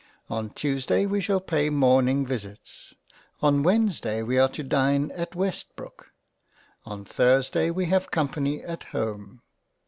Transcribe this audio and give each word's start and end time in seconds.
On 0.31 0.49
Tuesday 0.49 1.05
we 1.05 1.21
shall 1.21 1.39
pay 1.39 1.69
Morning 1.69 2.25
Visits— 2.25 2.95
On 3.43 3.61
Wednesday 3.61 4.23
we 4.23 4.39
are 4.39 4.49
to 4.49 4.63
dine 4.63 5.11
at 5.11 5.35
Westbrook. 5.35 6.07
On 6.87 7.05
Thursday 7.05 7.69
we 7.69 7.85
have 7.85 8.09
Company 8.09 8.63
at 8.63 8.85
home. 8.97 9.43